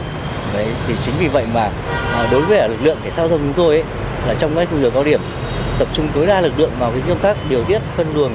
[0.54, 1.72] Đấy, thì chính vì vậy mà
[2.14, 3.84] à, đối với lực lượng cảnh sát giao thông chúng tôi ấy,
[4.28, 5.22] là trong cái khung giờ cao điểm
[5.80, 8.32] tập trung tối đa lực lượng vào cái công tác điều tiết phân luồng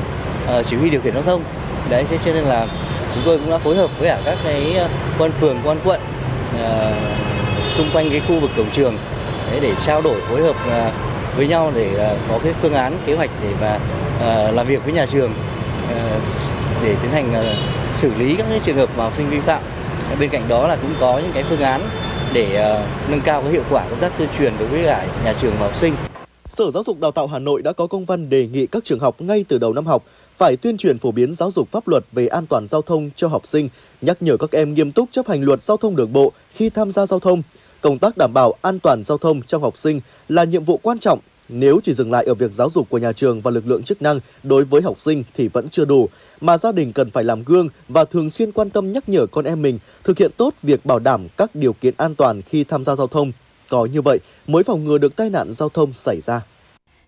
[0.59, 1.43] uh, chỉ huy điều khiển giao thông
[1.91, 2.67] đấy thế cho nên là
[3.15, 6.01] chúng tôi cũng đã phối hợp với cả các cái à, quan phường quan quận
[6.55, 7.28] uh,
[7.79, 8.97] xung quanh cái khu vực cổng trường
[9.53, 10.93] để để trao đổi phối hợp à,
[11.37, 13.79] với nhau để à, có cái phương án kế hoạch để mà
[14.21, 15.33] à, làm việc với nhà trường
[16.83, 17.57] để tiến hành
[17.97, 19.63] xử lý các cái trường hợp mà học sinh vi phạm
[20.21, 21.81] bên cạnh đó là cũng có những cái phương án
[22.33, 22.77] để
[23.11, 25.67] nâng cao cái hiệu quả công tác tuyên truyền đối với cả nhà trường và
[25.67, 25.95] học sinh.
[26.49, 29.01] Sở Giáo dục Đào tạo Hà Nội đã có công văn đề nghị các trường
[29.01, 30.05] học ngay từ đầu năm học
[30.37, 33.29] phải tuyên truyền phổ biến giáo dục pháp luật về an toàn giao thông cho
[33.29, 33.69] học sinh,
[34.01, 36.93] nhắc nhở các em nghiêm túc chấp hành luật giao thông đường bộ khi tham
[36.93, 37.43] gia giao thông.
[37.81, 40.99] Công tác đảm bảo an toàn giao thông trong học sinh là nhiệm vụ quan
[40.99, 43.83] trọng nếu chỉ dừng lại ở việc giáo dục của nhà trường và lực lượng
[43.83, 46.09] chức năng đối với học sinh thì vẫn chưa đủ,
[46.41, 49.45] mà gia đình cần phải làm gương và thường xuyên quan tâm nhắc nhở con
[49.45, 52.85] em mình thực hiện tốt việc bảo đảm các điều kiện an toàn khi tham
[52.85, 53.33] gia giao thông.
[53.69, 56.41] Có như vậy mới phòng ngừa được tai nạn giao thông xảy ra.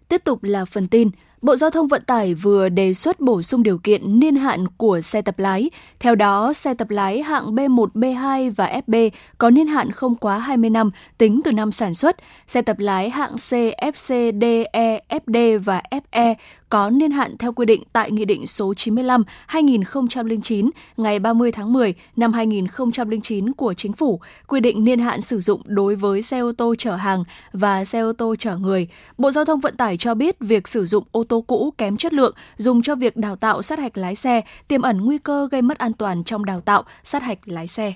[0.08, 1.08] Tiếp tục là phần tin.
[1.42, 5.00] Bộ Giao thông Vận tải vừa đề xuất bổ sung điều kiện niên hạn của
[5.00, 5.70] xe tập lái.
[6.00, 10.38] Theo đó, xe tập lái hạng B1, B2 và FB có niên hạn không quá
[10.38, 12.16] 20 năm tính từ năm sản xuất.
[12.46, 13.50] Xe tập lái hạng C,
[13.82, 16.34] FC, DE, FD và FE
[16.68, 21.94] có niên hạn theo quy định tại Nghị định số 95-2009 ngày 30 tháng 10
[22.16, 26.52] năm 2009 của Chính phủ, quy định niên hạn sử dụng đối với xe ô
[26.52, 28.88] tô chở hàng và xe ô tô chở người.
[29.18, 32.12] Bộ Giao thông Vận tải cho biết việc sử dụng ô tô cũ kém chất
[32.12, 35.62] lượng dùng cho việc đào tạo sát hạch lái xe tiềm ẩn nguy cơ gây
[35.62, 37.94] mất an toàn trong đào tạo sát hạch lái xe.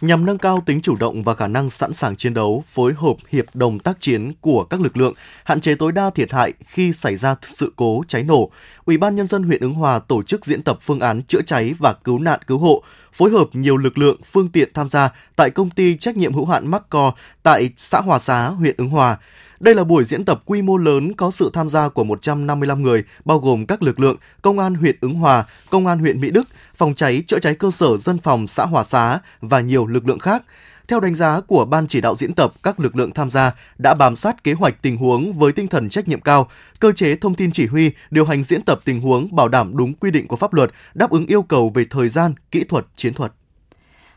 [0.00, 3.16] Nhằm nâng cao tính chủ động và khả năng sẵn sàng chiến đấu, phối hợp
[3.28, 6.92] hiệp đồng tác chiến của các lực lượng, hạn chế tối đa thiệt hại khi
[6.92, 8.50] xảy ra sự cố cháy nổ,
[8.86, 11.74] Ủy ban nhân dân huyện Ứng Hòa tổ chức diễn tập phương án chữa cháy
[11.78, 15.50] và cứu nạn cứu hộ, phối hợp nhiều lực lượng, phương tiện tham gia tại
[15.50, 19.18] công ty trách nhiệm hữu hạn Macco tại xã Hòa Xá, huyện Ứng Hòa.
[19.60, 23.04] Đây là buổi diễn tập quy mô lớn có sự tham gia của 155 người,
[23.24, 26.48] bao gồm các lực lượng Công an huyện Ứng Hòa, Công an huyện Mỹ Đức,
[26.76, 30.18] Phòng cháy chữa cháy cơ sở dân phòng xã Hòa Xá và nhiều lực lượng
[30.18, 30.42] khác.
[30.88, 33.94] Theo đánh giá của Ban chỉ đạo diễn tập, các lực lượng tham gia đã
[33.94, 36.48] bám sát kế hoạch tình huống với tinh thần trách nhiệm cao,
[36.80, 39.94] cơ chế thông tin chỉ huy, điều hành diễn tập tình huống bảo đảm đúng
[39.94, 43.14] quy định của pháp luật, đáp ứng yêu cầu về thời gian, kỹ thuật, chiến
[43.14, 43.32] thuật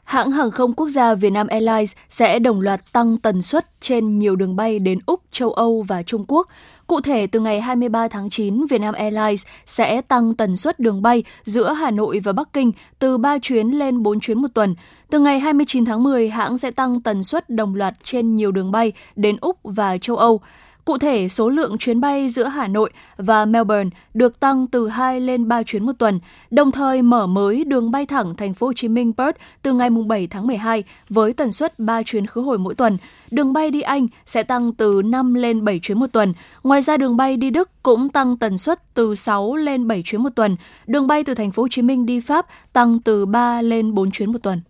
[0.09, 4.35] hãng hàng không quốc gia Vietnam Airlines sẽ đồng loạt tăng tần suất trên nhiều
[4.35, 6.47] đường bay đến Úc, châu Âu và Trung Quốc.
[6.89, 11.23] Cụ thể, từ ngày 23 tháng 9, Vietnam Airlines sẽ tăng tần suất đường bay
[11.43, 14.75] giữa Hà Nội và Bắc Kinh từ 3 chuyến lên 4 chuyến một tuần.
[15.09, 18.71] Từ ngày 29 tháng 10, hãng sẽ tăng tần suất đồng loạt trên nhiều đường
[18.71, 20.41] bay đến Úc và châu Âu.
[20.89, 25.21] Cụ thể, số lượng chuyến bay giữa Hà Nội và Melbourne được tăng từ 2
[25.21, 26.19] lên 3 chuyến một tuần,
[26.51, 29.89] đồng thời mở mới đường bay thẳng thành phố Hồ Chí Minh Perth từ ngày
[29.89, 32.97] 7 tháng 12 với tần suất 3 chuyến khứ hồi mỗi tuần.
[33.31, 36.33] Đường bay đi Anh sẽ tăng từ 5 lên 7 chuyến một tuần.
[36.63, 40.23] Ngoài ra đường bay đi Đức cũng tăng tần suất từ 6 lên 7 chuyến
[40.23, 40.55] một tuần.
[40.87, 44.11] Đường bay từ thành phố Hồ Chí Minh đi Pháp tăng từ 3 lên 4
[44.11, 44.61] chuyến một tuần.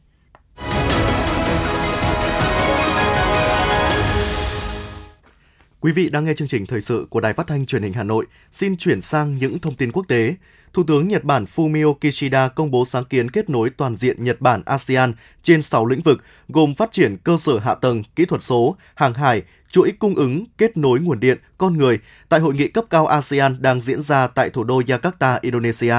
[5.82, 8.04] Quý vị đang nghe chương trình thời sự của Đài Phát thanh Truyền hình Hà
[8.04, 8.26] Nội.
[8.52, 10.36] Xin chuyển sang những thông tin quốc tế.
[10.74, 14.42] Thủ tướng Nhật Bản Fumio Kishida công bố sáng kiến kết nối toàn diện Nhật
[14.42, 15.14] Bản ASEAN
[15.44, 19.14] trên 6 lĩnh vực, gồm phát triển cơ sở hạ tầng, kỹ thuật số, hàng
[19.14, 23.08] hải, chuỗi cung ứng, kết nối nguồn điện, con người tại hội nghị cấp cao
[23.08, 25.96] ASEAN đang diễn ra tại thủ đô Jakarta, Indonesia.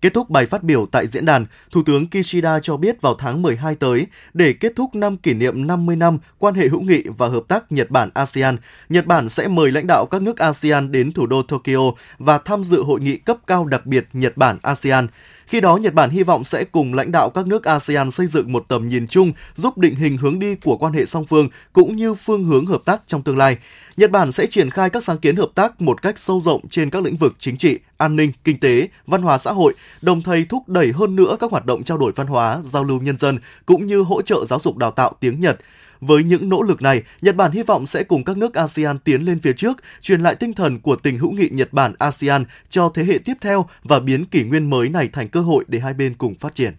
[0.00, 3.42] Kết thúc bài phát biểu tại diễn đàn, Thủ tướng Kishida cho biết vào tháng
[3.42, 7.28] 12 tới, để kết thúc năm kỷ niệm 50 năm quan hệ hữu nghị và
[7.28, 8.56] hợp tác Nhật Bản-ASEAN,
[8.88, 12.64] Nhật Bản sẽ mời lãnh đạo các nước ASEAN đến thủ đô Tokyo và tham
[12.64, 15.06] dự hội nghị cấp cao đặc biệt Nhật Bản-ASEAN.
[15.48, 18.52] Khi đó, Nhật Bản hy vọng sẽ cùng lãnh đạo các nước ASEAN xây dựng
[18.52, 21.96] một tầm nhìn chung giúp định hình hướng đi của quan hệ song phương cũng
[21.96, 23.56] như phương hướng hợp tác trong tương lai.
[23.96, 26.90] Nhật Bản sẽ triển khai các sáng kiến hợp tác một cách sâu rộng trên
[26.90, 30.46] các lĩnh vực chính trị, an ninh, kinh tế, văn hóa xã hội, đồng thời
[30.48, 33.38] thúc đẩy hơn nữa các hoạt động trao đổi văn hóa, giao lưu nhân dân
[33.66, 35.58] cũng như hỗ trợ giáo dục đào tạo tiếng Nhật.
[36.00, 39.22] Với những nỗ lực này, Nhật Bản hy vọng sẽ cùng các nước ASEAN tiến
[39.22, 42.90] lên phía trước, truyền lại tinh thần của tình hữu nghị Nhật Bản ASEAN cho
[42.94, 45.94] thế hệ tiếp theo và biến kỷ nguyên mới này thành cơ hội để hai
[45.94, 46.74] bên cùng phát triển.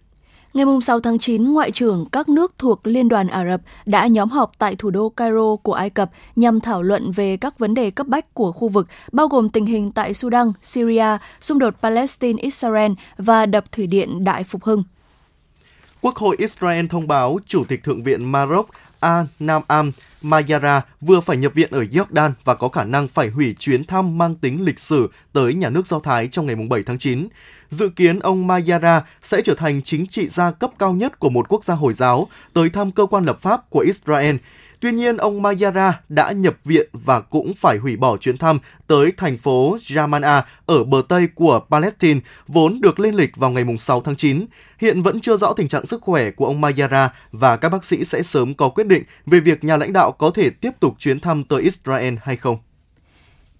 [0.54, 4.28] Ngày 6 tháng 9, Ngoại trưởng các nước thuộc Liên đoàn Ả Rập đã nhóm
[4.28, 7.90] họp tại thủ đô Cairo của Ai Cập nhằm thảo luận về các vấn đề
[7.90, 12.94] cấp bách của khu vực, bao gồm tình hình tại Sudan, Syria, xung đột Palestine-Israel
[13.18, 14.82] và đập thủy điện Đại Phục Hưng.
[16.00, 18.68] Quốc hội Israel thông báo Chủ tịch Thượng viện Maroc
[19.00, 19.26] A.
[19.38, 23.54] Namam Majara Mayara vừa phải nhập viện ở Jordan và có khả năng phải hủy
[23.58, 26.98] chuyến thăm mang tính lịch sử tới nhà nước Do Thái trong ngày 7 tháng
[26.98, 27.28] 9.
[27.68, 31.46] Dự kiến ông Mayara sẽ trở thành chính trị gia cấp cao nhất của một
[31.48, 34.36] quốc gia Hồi giáo tới thăm cơ quan lập pháp của Israel.
[34.80, 39.12] Tuy nhiên, ông Mayara đã nhập viện và cũng phải hủy bỏ chuyến thăm tới
[39.16, 44.00] thành phố Ramallah ở bờ Tây của Palestine, vốn được lên lịch vào ngày 6
[44.00, 44.46] tháng 9.
[44.78, 48.04] Hiện vẫn chưa rõ tình trạng sức khỏe của ông Mayara và các bác sĩ
[48.04, 51.20] sẽ sớm có quyết định về việc nhà lãnh đạo có thể tiếp tục chuyến
[51.20, 52.58] thăm tới Israel hay không.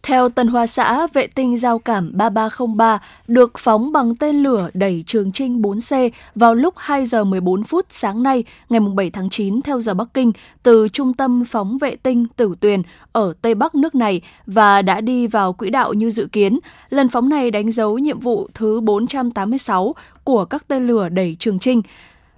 [0.02, 5.04] Theo Tân Hoa xã, vệ tinh giao cảm 3303 được phóng bằng tên lửa đẩy
[5.06, 9.62] Trường Trinh 4C vào lúc 2 giờ 14 phút sáng nay, ngày 7 tháng 9
[9.62, 10.32] theo giờ Bắc Kinh,
[10.62, 12.82] từ trung tâm phóng vệ tinh Tử Tuyền
[13.12, 16.58] ở Tây Bắc nước này và đã đi vào quỹ đạo như dự kiến.
[16.90, 21.58] Lần phóng này đánh dấu nhiệm vụ thứ 486 của các tên lửa đẩy Trường
[21.58, 21.82] Trinh.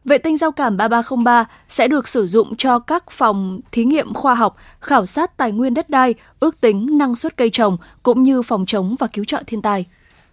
[0.05, 4.35] Vệ tinh giao cảm 3303 sẽ được sử dụng cho các phòng thí nghiệm khoa
[4.35, 8.43] học, khảo sát tài nguyên đất đai, ước tính năng suất cây trồng cũng như
[8.43, 9.87] phòng chống và cứu trợ thiên tai.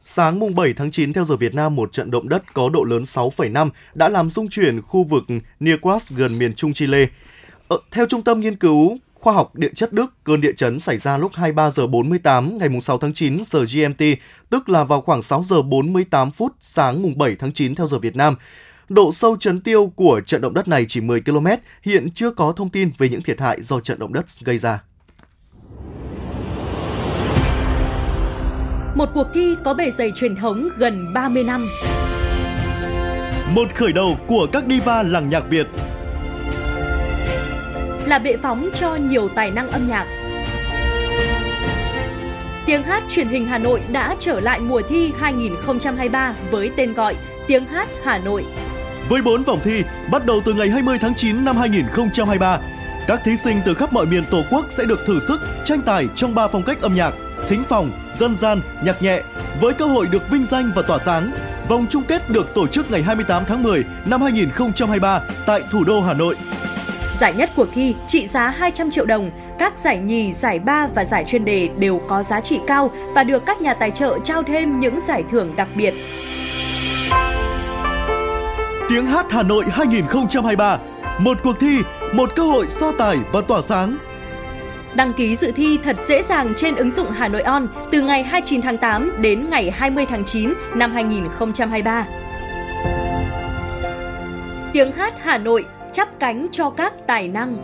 [0.04, 2.84] Sáng mùng 7 tháng 9 theo giờ Việt Nam, một trận động đất có độ
[2.84, 5.24] lớn 6,5 đã làm rung chuyển khu vực
[5.60, 7.06] Nearquas gần miền Trung Chile.
[7.68, 10.98] Ờ, theo Trung tâm Nghiên cứu Khoa học Địa chất Đức, cơn địa chấn xảy
[10.98, 14.06] ra lúc 23 giờ 48 ngày 6 tháng 9 giờ GMT,
[14.50, 18.00] tức là vào khoảng 6 giờ 48 phút sáng mùng 7 tháng 9 theo giờ
[18.00, 18.36] Việt Nam.
[18.90, 21.48] Độ sâu chấn tiêu của trận động đất này chỉ 10 km,
[21.84, 24.84] hiện chưa có thông tin về những thiệt hại do trận động đất gây ra.
[28.96, 31.66] Một cuộc thi có bề dày truyền thống gần 30 năm.
[33.50, 35.68] Một khởi đầu của các diva làng nhạc Việt.
[38.06, 40.06] Là bệ phóng cho nhiều tài năng âm nhạc.
[42.66, 47.16] Tiếng hát truyền hình Hà Nội đã trở lại mùa thi 2023 với tên gọi
[47.48, 48.46] Tiếng hát Hà Nội
[49.10, 52.60] với 4 vòng thi bắt đầu từ ngày 20 tháng 9 năm 2023.
[53.08, 56.08] Các thí sinh từ khắp mọi miền Tổ quốc sẽ được thử sức tranh tài
[56.16, 57.14] trong 3 phong cách âm nhạc:
[57.50, 59.22] thính phòng, dân gian, nhạc nhẹ
[59.62, 61.32] với cơ hội được vinh danh và tỏa sáng.
[61.70, 66.02] Vòng chung kết được tổ chức ngày 28 tháng 10 năm 2023 tại thủ đô
[66.02, 66.36] Hà Nội.
[67.20, 71.06] Giải nhất cuộc thi trị giá 200 triệu đồng, các giải nhì, giải ba và
[71.06, 74.44] giải chuyên đề đều có giá trị cao và được các nhà tài trợ trao
[74.44, 75.94] thêm những giải thưởng đặc biệt.
[78.90, 80.80] Tiếng hát Hà Nội 2023.
[81.20, 81.78] Một cuộc thi,
[82.14, 83.98] một cơ hội so tài và tỏa sáng.
[84.96, 88.24] Đăng ký dự thi thật dễ dàng trên ứng dụng Hà Nội On từ ngày
[88.24, 92.06] 29 tháng 8 đến ngày 20 tháng 9 năm 2023.
[94.74, 97.58] Tiếng hát Hà Nội chắp cánh cho các tài năng.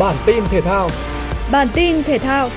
[0.00, 0.90] Bản tin thể thao.
[1.52, 2.50] Bản tin thể thao.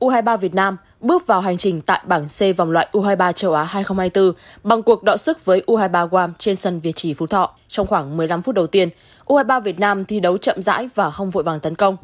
[0.00, 3.64] U23 Việt Nam bước vào hành trình tại bảng C vòng loại U23 châu Á
[3.64, 4.32] 2024
[4.64, 7.50] bằng cuộc đọ sức với U23 Guam trên sân Việt Trì Phú Thọ.
[7.68, 8.88] Trong khoảng 15 phút đầu tiên,
[9.26, 11.96] U23 Việt Nam thi đấu chậm rãi và không vội vàng tấn công.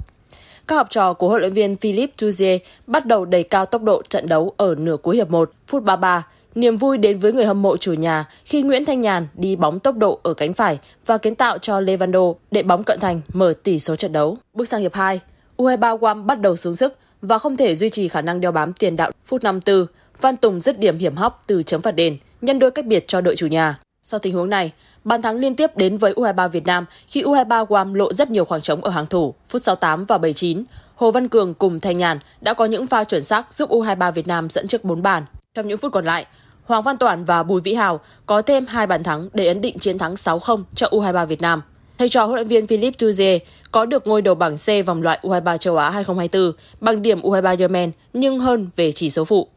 [0.69, 4.03] Các học trò của huấn luyện viên Philippe Touzier bắt đầu đẩy cao tốc độ
[4.09, 7.63] trận đấu ở nửa cuối hiệp 1, phút 33 Niềm vui đến với người hâm
[7.63, 11.19] mộ chủ nhà khi Nguyễn Thanh Nhàn đi bóng tốc độ ở cánh phải và
[11.19, 14.37] kiến tạo cho Levando để bóng cận thành mở tỷ số trận đấu.
[14.55, 15.21] Bước sang hiệp 2,
[15.57, 18.73] U23 Guam bắt đầu xuống sức và không thể duy trì khả năng đeo bám
[18.73, 19.87] tiền đạo phút 54.
[20.21, 23.21] Văn Tùng dứt điểm hiểm hóc từ chấm phạt đền, nhân đôi cách biệt cho
[23.21, 23.79] đội chủ nhà.
[24.03, 24.73] Sau tình huống này,
[25.05, 28.45] bàn thắng liên tiếp đến với U23 Việt Nam khi U23 Guam lộ rất nhiều
[28.45, 30.65] khoảng trống ở hàng thủ, phút 68 và 79.
[30.95, 34.27] Hồ Văn Cường cùng Thanh Nhàn đã có những pha chuẩn xác giúp U23 Việt
[34.27, 35.25] Nam dẫn trước 4 bàn.
[35.55, 36.27] Trong những phút còn lại,
[36.65, 39.79] Hoàng Văn Toản và Bùi Vĩ Hào có thêm hai bàn thắng để ấn định
[39.79, 41.63] chiến thắng 6-0 cho U23 Việt Nam.
[41.99, 43.39] Thầy trò huấn luyện viên Philip Tuzier
[43.73, 47.57] có được ngôi đầu bảng C vòng loại U23 châu Á 2024 bằng điểm U23
[47.59, 49.49] Yemen nhưng hơn về chỉ số phụ.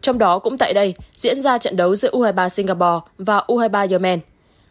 [0.00, 4.20] Trong đó cũng tại đây diễn ra trận đấu giữa U23 Singapore và U23 Yemen.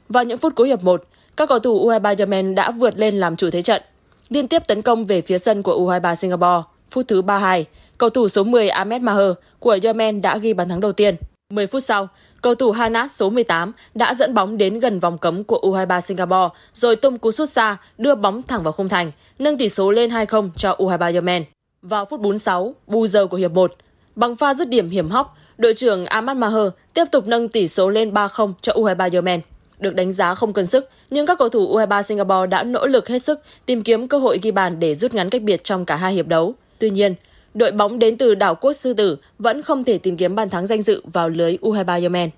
[0.10, 1.04] Vào những phút cuối hiệp 1,
[1.38, 3.82] các cầu thủ U23 Yemen đã vượt lên làm chủ thế trận,
[4.30, 6.64] liên tiếp tấn công về phía sân của U23 Singapore.
[6.90, 7.66] Phút thứ 32,
[7.98, 11.16] cầu thủ số 10 Ahmed Maher của Yemen đã ghi bàn thắng đầu tiên.
[11.54, 12.10] 10 phút sau,
[12.42, 16.60] cầu thủ Hanas số 18 đã dẫn bóng đến gần vòng cấm của U23 Singapore
[16.74, 20.10] rồi tung cú sút xa đưa bóng thẳng vào khung thành, nâng tỷ số lên
[20.10, 21.44] 2-0 cho U23 Yemen.
[21.82, 23.74] Vào phút 46, bù giờ của hiệp 1,
[24.16, 27.90] bằng pha dứt điểm hiểm hóc, đội trưởng Ahmad Maher tiếp tục nâng tỷ số
[27.90, 29.42] lên 3-0 cho U23 Yemen.
[29.80, 33.08] Được đánh giá không cân sức, nhưng các cầu thủ U23 Singapore đã nỗ lực
[33.08, 35.96] hết sức tìm kiếm cơ hội ghi bàn để rút ngắn cách biệt trong cả
[35.96, 36.56] hai hiệp đấu.
[36.80, 37.16] Tuy nhiên,
[37.58, 40.68] đội bóng đến từ đảo quốc Sư Tử vẫn không thể tìm kiếm bàn thắng
[40.68, 42.30] danh dự vào lưới U23 Yemen.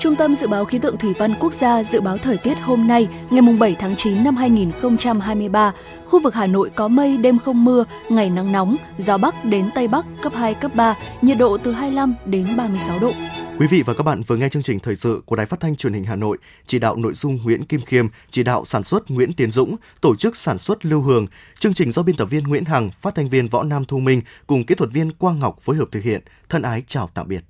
[0.00, 2.88] Trung tâm Dự báo Khí tượng Thủy văn Quốc gia dự báo thời tiết hôm
[2.88, 5.72] nay, ngày 7 tháng 9 năm 2023,
[6.06, 9.70] khu vực Hà Nội có mây, đêm không mưa, ngày nắng nóng, gió Bắc đến
[9.74, 13.12] Tây Bắc cấp 2, cấp 3, nhiệt độ từ 25 đến 36 độ.
[13.58, 15.76] Quý vị và các bạn vừa nghe chương trình thời sự của Đài Phát thanh
[15.76, 19.10] Truyền hình Hà Nội, chỉ đạo nội dung Nguyễn Kim Khiêm, chỉ đạo sản xuất
[19.10, 21.26] Nguyễn Tiến Dũng, tổ chức sản xuất Lưu Hường,
[21.58, 24.22] chương trình do biên tập viên Nguyễn Hằng, phát thanh viên Võ Nam Thu Minh
[24.46, 26.22] cùng kỹ thuật viên Quang Ngọc phối hợp thực hiện.
[26.48, 27.44] Thân ái chào tạm biệt.